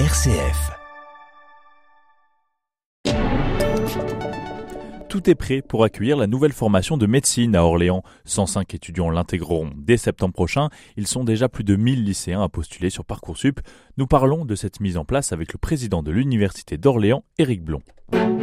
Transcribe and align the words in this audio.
RCF. 0.00 0.72
Tout 5.08 5.30
est 5.30 5.36
prêt 5.36 5.62
pour 5.62 5.84
accueillir 5.84 6.16
la 6.16 6.26
nouvelle 6.26 6.52
formation 6.52 6.96
de 6.96 7.06
médecine 7.06 7.54
à 7.54 7.62
Orléans. 7.62 8.02
105 8.24 8.74
étudiants 8.74 9.08
l'intégreront 9.08 9.70
dès 9.76 9.96
septembre 9.96 10.34
prochain. 10.34 10.68
Ils 10.96 11.06
sont 11.06 11.22
déjà 11.22 11.48
plus 11.48 11.62
de 11.62 11.76
1000 11.76 12.02
lycéens 12.02 12.42
à 12.42 12.48
postuler 12.48 12.90
sur 12.90 13.04
Parcoursup. 13.04 13.60
Nous 13.96 14.08
parlons 14.08 14.44
de 14.44 14.56
cette 14.56 14.80
mise 14.80 14.96
en 14.96 15.04
place 15.04 15.30
avec 15.30 15.52
le 15.52 15.58
président 15.58 16.02
de 16.02 16.10
l'Université 16.10 16.76
d'Orléans, 16.76 17.22
Éric 17.38 17.62
Blond. 17.62 17.82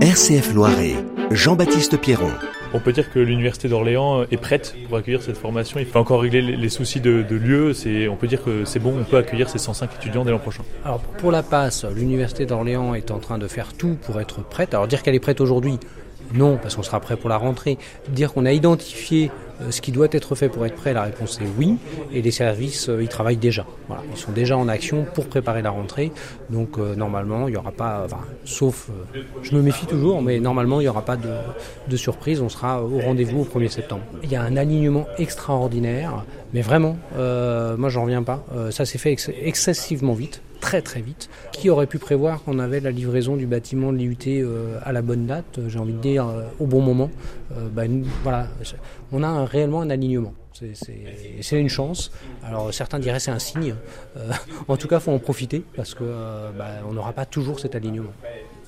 RCF 0.00 0.52
Loiret, 0.52 0.96
Jean-Baptiste 1.30 1.96
Pierron. 2.00 2.32
On 2.74 2.80
peut 2.80 2.92
dire 2.92 3.12
que 3.12 3.18
l'Université 3.18 3.68
d'Orléans 3.68 4.24
est 4.30 4.36
prête 4.36 4.74
pour 4.88 4.98
accueillir 4.98 5.22
cette 5.22 5.36
formation. 5.36 5.80
Il 5.80 5.86
faut 5.86 5.98
encore 5.98 6.20
régler 6.20 6.42
les 6.42 6.68
soucis 6.68 7.00
de, 7.00 7.24
lieu. 7.30 7.72
On 8.10 8.16
peut 8.16 8.26
dire 8.26 8.42
que 8.42 8.64
c'est 8.64 8.80
bon, 8.80 8.94
on 8.98 9.04
peut 9.04 9.16
accueillir 9.16 9.48
ces 9.48 9.58
105 9.58 9.90
étudiants 9.96 10.24
dès 10.24 10.30
l'an 10.30 10.38
prochain. 10.38 10.64
Alors 10.84 11.00
pour 11.00 11.30
la 11.30 11.42
passe, 11.42 11.84
l'Université 11.84 12.46
d'Orléans 12.46 12.94
est 12.94 13.10
en 13.10 13.18
train 13.18 13.38
de 13.38 13.46
faire 13.46 13.72
tout 13.72 13.96
pour 14.02 14.20
être 14.20 14.42
prête. 14.42 14.74
Alors 14.74 14.88
dire 14.88 15.02
qu'elle 15.02 15.14
est 15.14 15.20
prête 15.20 15.40
aujourd'hui, 15.40 15.78
non, 16.34 16.58
parce 16.60 16.76
qu'on 16.76 16.82
sera 16.82 17.00
prêt 17.00 17.16
pour 17.16 17.28
la 17.28 17.36
rentrée. 17.36 17.78
Dire 18.08 18.32
qu'on 18.32 18.46
a 18.46 18.52
identifié 18.52 19.30
euh, 19.62 19.70
ce 19.70 19.80
qui 19.80 19.92
doit 19.92 20.08
être 20.10 20.34
fait 20.34 20.48
pour 20.48 20.66
être 20.66 20.74
prêt, 20.74 20.92
la 20.92 21.02
réponse 21.02 21.40
est 21.40 21.48
oui. 21.58 21.76
Et 22.12 22.22
les 22.22 22.30
services, 22.30 22.88
euh, 22.88 23.02
ils 23.02 23.08
travaillent 23.08 23.36
déjà. 23.36 23.64
Ils 24.10 24.18
sont 24.18 24.32
déjà 24.32 24.56
en 24.56 24.68
action 24.68 25.06
pour 25.14 25.26
préparer 25.26 25.62
la 25.62 25.70
rentrée. 25.70 26.12
Donc 26.50 26.78
euh, 26.78 26.94
normalement, 26.94 27.48
il 27.48 27.52
n'y 27.52 27.56
aura 27.56 27.72
pas, 27.72 28.06
sauf, 28.44 28.90
je 29.42 29.54
me 29.54 29.62
méfie 29.62 29.86
toujours, 29.86 30.22
mais 30.22 30.40
normalement, 30.40 30.80
il 30.80 30.84
n'y 30.84 30.88
aura 30.88 31.02
pas 31.02 31.16
de, 31.16 31.96
surprise. 31.96 32.40
On 32.42 32.48
sera 32.48 32.82
au 32.82 32.98
rendez-vous 32.98 33.40
au 33.40 33.44
1er 33.44 33.68
septembre. 33.68 34.02
Il 34.22 34.30
y 34.30 34.36
a 34.36 34.42
un 34.42 34.56
alignement 34.56 35.06
extraordinaire, 35.18 36.24
mais 36.52 36.60
vraiment, 36.60 36.96
moi, 37.16 37.88
j'en 37.88 38.02
reviens 38.02 38.22
pas. 38.22 38.44
ça 38.70 38.84
s'est 38.84 38.98
fait 38.98 39.16
excessivement 39.42 40.12
vite 40.12 40.42
très 40.66 40.82
très 40.82 41.00
vite. 41.00 41.30
Qui 41.52 41.70
aurait 41.70 41.86
pu 41.86 41.98
prévoir 41.98 42.42
qu'on 42.42 42.58
avait 42.58 42.80
la 42.80 42.90
livraison 42.90 43.36
du 43.36 43.46
bâtiment 43.46 43.92
de 43.92 43.98
l'IUT 43.98 44.16
euh, 44.26 44.80
à 44.82 44.90
la 44.90 45.00
bonne 45.00 45.24
date, 45.24 45.58
euh, 45.58 45.68
j'ai 45.68 45.78
envie 45.78 45.92
de 45.92 46.00
dire 46.00 46.26
euh, 46.26 46.42
au 46.58 46.66
bon 46.66 46.82
moment 46.82 47.10
ben, 47.72 48.02
voilà, 48.24 48.48
On 49.12 49.22
a 49.22 49.44
réellement 49.44 49.80
un 49.80 49.90
alignement. 49.90 50.34
C'est 50.52 51.60
une 51.60 51.68
chance. 51.68 52.10
Alors 52.42 52.74
certains 52.74 52.98
diraient 52.98 53.20
c'est 53.20 53.30
un 53.30 53.38
signe. 53.38 53.76
en 54.68 54.76
tout 54.76 54.88
cas, 54.88 54.98
faut 54.98 55.12
en 55.12 55.20
profiter 55.20 55.62
parce 55.76 55.94
qu'on 55.94 56.04
ben, 56.58 56.92
n'aura 56.92 57.12
pas 57.12 57.26
toujours 57.26 57.60
cet 57.60 57.76
alignement. 57.76 58.12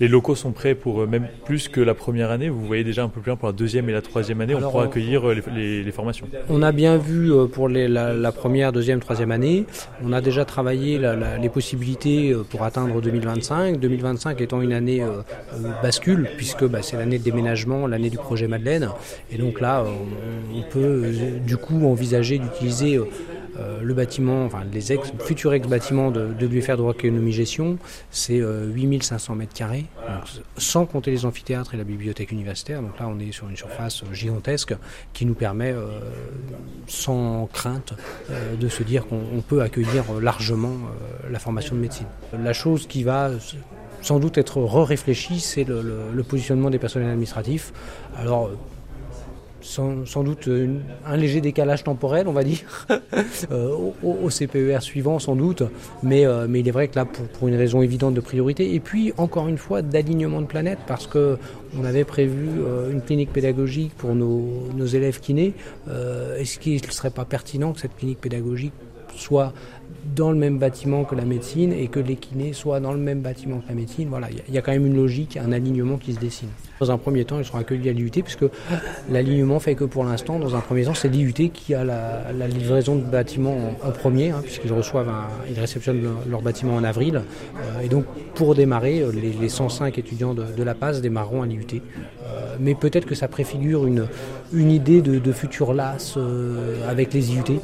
Les 0.00 0.06
locaux 0.06 0.36
sont 0.36 0.52
prêts 0.52 0.74
pour 0.74 1.00
euh, 1.02 1.06
même 1.06 1.27
plus 1.44 1.68
que 1.68 1.80
la 1.80 1.94
première 1.94 2.30
année. 2.30 2.48
Vous 2.48 2.64
voyez 2.64 2.84
déjà 2.84 3.02
un 3.02 3.08
peu 3.08 3.20
plus 3.20 3.30
loin 3.30 3.36
pour 3.36 3.48
la 3.48 3.52
deuxième 3.52 3.88
et 3.88 3.92
la 3.92 4.02
troisième 4.02 4.41
année. 4.41 4.54
on 4.54 4.60
pourra 4.60 4.84
accueillir 4.84 5.28
euh, 5.28 5.34
les, 5.54 5.91
formations. 5.92 6.27
On 6.48 6.62
a 6.62 6.70
bien 6.70 6.98
vu 6.98 7.32
euh, 7.32 7.46
pour 7.46 7.68
la, 7.68 8.32
première, 8.32 8.72
deuxième, 8.72 9.00
troisième 9.00 9.32
année. 9.32 9.66
On 10.04 10.12
a 10.12 10.20
déjà 10.20 10.44
travaillé 10.44 11.00
les 11.41 11.48
possibilités 11.48 12.34
pour 12.50 12.62
atteindre 12.62 13.00
2025. 13.00 13.78
2025 13.78 14.41
étant 14.41 14.60
une 14.60 14.72
année 14.72 15.02
bascule 15.82 16.28
puisque 16.36 16.64
bah, 16.64 16.80
c'est 16.82 16.96
l'année 16.96 17.19
de 17.19 17.24
déménagement, 17.24 17.86
l'année 17.86 18.10
du 18.10 18.19
projet 18.19 18.46
Madeleine. 18.46 18.91
Et 19.32 19.38
donc 19.38 19.60
là, 19.60 19.84
on, 20.54 20.62
peut 20.70 21.10
du 21.46 21.56
coup 21.56 21.86
envisager 21.86 22.38
d'utiliser 22.38 22.96
euh, 22.96 23.06
le 23.82 23.94
bâtiment, 23.94 24.44
enfin 24.44 24.62
les 24.72 24.92
ex, 24.92 25.12
futurs 25.20 25.52
ex-bâtiments 25.52 26.10
de, 26.10 26.32
de 26.32 26.46
l'UFR 26.46 26.76
de 26.76 26.88
économie 26.90 27.32
gestion, 27.32 27.78
c'est 28.10 28.38
8500 28.38 29.34
mètres 29.34 29.54
carrés, 29.54 29.86
sans 30.56 30.86
compter 30.86 31.10
les 31.10 31.24
amphithéâtres 31.24 31.74
et 31.74 31.76
la 31.76 31.84
bibliothèque 31.84 32.32
universitaire. 32.32 32.82
Donc 32.82 32.98
là, 32.98 33.06
on 33.08 33.18
est 33.18 33.32
sur 33.32 33.48
une 33.48 33.56
surface 33.56 34.02
gigantesque 34.12 34.74
qui 35.12 35.26
nous 35.26 35.34
permet, 35.34 35.72
euh, 35.72 36.00
sans 36.86 37.46
crainte, 37.52 37.94
euh, 38.30 38.56
de 38.56 38.68
se 38.68 38.82
dire 38.82 39.06
qu'on 39.06 39.42
peut 39.46 39.62
accueillir 39.62 40.04
largement 40.20 40.76
la 41.30 41.38
formation 41.38 41.74
de 41.74 41.80
médecine. 41.80 42.06
La 42.42 42.52
chose 42.52 42.86
qui 42.86 43.02
va 43.02 43.30
sans 44.00 44.18
doute 44.18 44.38
être 44.38 44.60
re-réfléchie, 44.60 45.40
c'est 45.40 45.64
le, 45.64 45.82
le, 46.12 46.22
positionnement 46.22 46.70
des 46.70 46.78
personnels 46.78 47.08
administratifs. 47.08 47.72
Alors, 48.16 48.50
sans, 49.60 50.22
doute 50.22 50.48
un 51.06 51.16
léger 51.16 51.41
décalage 51.41 51.84
temporel, 51.84 52.28
on 52.28 52.32
va 52.32 52.44
dire, 52.44 52.86
euh, 53.50 53.91
au, 54.02 54.28
CPER 54.28 54.78
suivant, 54.80 55.19
sans 55.19 55.36
doute. 55.36 55.62
Mais, 56.02 56.26
euh, 56.26 56.46
mais 56.48 56.60
il 56.60 56.69
est 56.69 56.72
vrai 56.72 56.88
que 56.88 56.96
là, 56.96 57.04
pour, 57.04 57.48
une 57.48 57.56
raison 57.56 57.82
évidente 57.82 58.14
de 58.14 58.20
priorité, 58.20 58.74
et 58.74 58.80
puis 58.80 59.12
encore 59.16 59.48
une 59.48 59.58
fois 59.58 59.82
d'alignement 59.82 60.41
de 60.41 60.47
planète, 60.47 60.78
parce 60.86 61.06
que 61.06 61.38
on 61.78 61.84
avait 61.84 62.04
prévu 62.04 62.48
euh, 62.58 62.91
une 62.91 63.02
clinique 63.02 63.32
pédagogique 63.32 63.92
pour 63.97 64.14
nos, 64.14 64.68
nos 64.74 64.86
élèves 64.86 65.20
kinés. 65.20 65.54
Est-ce 66.38 66.58
qu'il 66.58 66.74
ne 66.74 66.91
serait 66.91 67.10
pas 67.10 67.24
pertinent 67.24 67.72
que 67.72 67.80
cette 67.80 67.97
clinique 67.97 68.20
pédagogique 68.20 68.72
soit 69.14 69.52
dans 70.14 70.30
le 70.30 70.38
même 70.38 70.58
bâtiment 70.58 71.04
que 71.04 71.14
la 71.14 71.24
médecine 71.24 71.72
et 71.72 71.88
que 71.88 72.00
les 72.00 72.16
kinés 72.16 72.52
soient 72.52 72.80
dans 72.80 72.92
le 72.92 72.98
même 72.98 73.20
bâtiment 73.20 73.58
que 73.58 73.68
la 73.68 73.74
médecine? 73.74 74.08
Voilà, 74.08 74.28
il 74.30 74.54
y, 74.54 74.58
a 74.58 74.62
quand 74.62 74.72
même 74.72 74.86
une 74.86 74.97
logique, 74.97 75.36
un 75.36 75.52
alignement 75.52 75.97
qui 75.97 76.14
se 76.14 76.20
dessine. 76.20 76.48
Dans 76.81 76.91
un 76.91 76.99
premier 76.99 77.25
temps, 77.25 77.39
ils 77.39 77.44
seront 77.44 77.59
accueillis 77.59 77.89
à 77.89 77.93
l'IUT 77.93 78.11
puisque 78.11 78.44
l'alignement 79.11 79.59
fait 79.59 79.75
que 79.75 79.84
pour 79.84 80.05
l'instant, 80.05 80.39
dans 80.39 80.55
un 80.55 80.61
premier 80.61 80.84
temps, 80.84 80.94
c'est 80.94 81.09
l'IUT 81.09 81.33
qui 81.33 81.75
a 81.75 81.84
la, 81.84 82.49
livraison 82.49 82.97
de 82.97 83.03
bâtiments 83.03 83.56
en, 83.83 83.91
premier, 83.91 84.31
hein, 84.31 84.41
puisqu'ils 84.43 84.72
reçoivent, 84.72 85.11
ils 85.50 85.59
réceptionnent 85.59 86.03
leur, 86.28 86.43
bâtiment 86.43 86.77
en 86.77 86.84
avril. 86.84 87.16
Euh, 87.16 87.81
et 87.81 87.89
donc, 87.89 88.05
pour 88.34 88.55
démarrer, 88.55 89.00
euh, 89.00 89.11
les, 89.11 89.49
105 89.49 89.99
étudiants 89.99 90.34
de, 90.34 90.62
la 90.62 90.75
PAS 90.75 91.00
démarreront 91.00 91.43
à 91.43 91.47
l'IUT. 91.47 91.66
Euh, 91.75 92.56
mais 92.61 92.75
peut-être 92.75 93.06
que 93.06 93.15
ça 93.15 93.28
préfigure 93.28 93.87
une, 93.87 94.06
une 94.53 94.71
idée 94.71 95.03
de 95.03 95.33
futur 95.33 95.75
LAS 95.75 96.19
avec 96.89 97.12
les 97.12 97.33
IUT. 97.33 97.60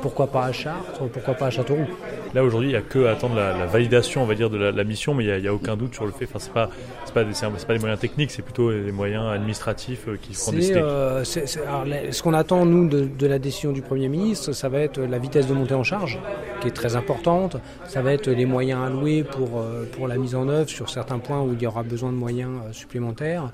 Pourquoi 0.00 0.26
pas 0.26 0.44
à 0.44 0.52
Chartres, 0.52 1.08
pourquoi 1.12 1.34
pas 1.34 1.46
à 1.46 1.50
Châteauroux. 1.50 1.86
Là 2.34 2.42
aujourd'hui, 2.44 2.70
il 2.70 2.72
n'y 2.72 2.78
a 2.78 2.82
que 2.82 3.06
à 3.06 3.12
attendre 3.12 3.36
la, 3.36 3.66
validation, 3.66 4.22
on 4.22 4.26
va 4.26 4.34
dire, 4.34 4.50
de 4.50 4.56
la, 4.56 4.84
mission, 4.84 5.14
mais 5.14 5.24
il 5.24 5.40
n'y 5.42 5.48
a, 5.48 5.54
aucun 5.54 5.76
doute 5.76 5.94
sur 5.94 6.04
le 6.04 6.12
fait. 6.12 6.24
Enfin, 6.24 6.38
c'est 6.38 6.52
pas, 6.52 6.70
c'est 7.04 7.14
pas, 7.14 7.24
pas, 7.24 7.72
des 7.74 7.78
moyens 7.78 8.00
techniques, 8.00 8.30
c'est 8.30 8.42
plutôt 8.42 8.72
des 8.72 8.92
moyens 8.92 9.26
administratifs 9.26 10.08
euh, 10.08 10.16
qui 10.20 10.34
feront 10.34 10.52
décider. 10.52 10.80
Euh, 10.80 11.24
ce 11.24 12.22
qu'on 12.22 12.34
attend 12.34 12.64
nous 12.64 12.88
de, 12.88 13.26
la 13.26 13.38
décision 13.38 13.72
du 13.72 13.82
Premier 13.82 14.08
ministre, 14.08 14.52
ça 14.52 14.68
va 14.68 14.80
être 14.80 15.00
la 15.00 15.18
vitesse 15.18 15.46
de 15.46 15.54
montée 15.54 15.74
en 15.74 15.84
charge, 15.84 16.18
qui 16.62 16.68
est 16.68 16.72
très 16.72 16.96
importante. 16.96 17.56
Ça 17.86 18.00
va 18.00 18.12
être 18.12 18.30
les 18.30 18.46
moyens 18.46 18.80
alloués 18.86 19.24
pour 19.24 19.60
euh, 19.60 19.84
pour 19.92 20.08
la 20.08 20.16
mise 20.16 20.34
en 20.34 20.48
œuvre 20.48 20.70
sur 20.70 20.88
certains 20.88 21.18
points 21.18 21.42
où 21.42 21.52
il 21.52 21.60
y 21.60 21.66
aura 21.66 21.82
besoin 21.82 22.10
de 22.10 22.16
moyens 22.16 22.52
supplémentaires. 22.72 23.52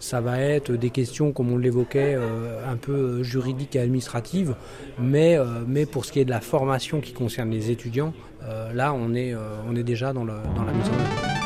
Ça 0.00 0.20
va 0.20 0.38
être 0.40 0.72
des 0.72 0.90
questions, 0.90 1.32
comme 1.32 1.50
on 1.52 1.56
l'évoquait, 1.56 2.14
un 2.14 2.76
peu 2.76 3.22
juridiques 3.22 3.74
et 3.76 3.80
administratives, 3.80 4.54
mais 4.98 5.38
mais 5.66 5.86
pour 5.86 6.04
ce 6.04 6.12
qui 6.12 6.20
est 6.20 6.24
de 6.24 6.30
la 6.30 6.40
formation 6.40 7.00
qui 7.00 7.12
concerne 7.12 7.50
les 7.50 7.70
étudiants, 7.70 8.12
euh, 8.44 8.72
là 8.72 8.94
on 8.94 9.14
est, 9.14 9.34
euh, 9.34 9.38
on 9.68 9.76
est 9.76 9.82
déjà 9.82 10.12
dans, 10.12 10.24
dans 10.24 10.64
la 10.64 10.72
mise 10.72 10.88
en 10.88 10.94
œuvre. 10.94 11.37